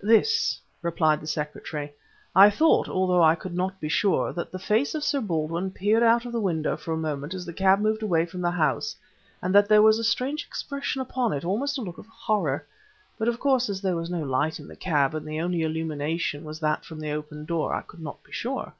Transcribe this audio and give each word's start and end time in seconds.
"This," 0.00 0.60
replied 0.80 1.20
the 1.20 1.26
secretary: 1.26 1.92
"I 2.32 2.50
thought, 2.50 2.88
although 2.88 3.20
I 3.20 3.34
could 3.34 3.52
not 3.56 3.80
be 3.80 3.88
sure, 3.88 4.32
that 4.32 4.52
the 4.52 4.58
face 4.60 4.94
of 4.94 5.02
Sir 5.02 5.20
Baldwin 5.20 5.72
peered 5.72 6.04
out 6.04 6.24
of 6.24 6.30
the 6.30 6.38
window 6.40 6.76
for 6.76 6.94
a 6.94 6.96
moment 6.96 7.34
as 7.34 7.44
the 7.44 7.52
cab 7.52 7.80
moved 7.80 8.04
away 8.04 8.24
from 8.24 8.40
the 8.40 8.52
house, 8.52 8.94
and 9.42 9.52
that 9.52 9.66
there 9.68 9.82
was 9.82 10.06
strange 10.08 10.44
expression 10.46 11.00
upon 11.02 11.32
it, 11.32 11.44
almost 11.44 11.78
a 11.78 11.82
look 11.82 11.98
of 11.98 12.06
horror. 12.06 12.64
But 13.18 13.26
of 13.26 13.40
course 13.40 13.68
as 13.68 13.82
there 13.82 13.96
was 13.96 14.08
no 14.08 14.22
light 14.22 14.60
in 14.60 14.68
the 14.68 14.76
cab 14.76 15.16
and 15.16 15.26
the 15.26 15.40
only 15.40 15.62
illumination 15.62 16.44
was 16.44 16.60
that 16.60 16.84
from 16.84 17.00
the 17.00 17.10
open 17.10 17.44
door, 17.44 17.74
I 17.74 17.82
could 17.82 17.98
not 18.00 18.22
be 18.22 18.30
sure." 18.30 18.74